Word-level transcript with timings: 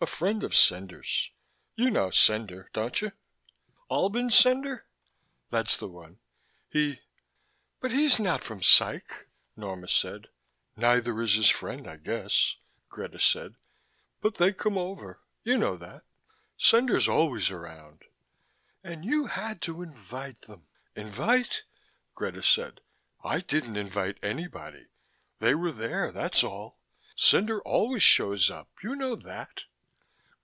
A 0.00 0.06
friend 0.06 0.42
of 0.44 0.54
Cendar's 0.54 1.30
you 1.76 1.88
know 1.90 2.10
Cendar, 2.10 2.68
don't 2.74 3.00
you?" 3.00 3.12
"Albin 3.90 4.28
Cendar?" 4.30 4.84
"That's 5.48 5.78
the 5.78 5.88
one. 5.88 6.18
He" 6.68 7.00
"But 7.80 7.90
he's 7.90 8.18
not 8.18 8.44
from 8.44 8.60
Psych." 8.62 9.28
Norma 9.56 9.88
said. 9.88 10.28
"Neither 10.76 11.22
is 11.22 11.36
his 11.36 11.48
friend, 11.48 11.88
I 11.88 11.96
guess," 11.96 12.56
Greta 12.90 13.18
said. 13.18 13.54
"But 14.20 14.34
they 14.34 14.52
come 14.52 14.76
over, 14.76 15.22
you 15.42 15.56
know 15.56 15.78
that 15.78 16.04
Cendar's 16.58 17.08
always 17.08 17.50
around." 17.50 18.02
"And 18.82 19.06
you 19.06 19.24
had 19.28 19.62
to 19.62 19.80
invite 19.80 20.42
them...." 20.42 20.66
"Invite?" 20.94 21.62
Greta 22.14 22.42
said. 22.42 22.82
"I 23.24 23.40
didn't 23.40 23.76
invite 23.76 24.18
anybody. 24.22 24.88
They 25.38 25.54
were 25.54 25.72
there, 25.72 26.12
that's 26.12 26.44
all. 26.44 26.78
Cendar 27.16 27.62
always 27.62 28.02
shows 28.02 28.50
up. 28.50 28.68
You 28.82 28.96
know 28.96 29.16
that." 29.16 29.64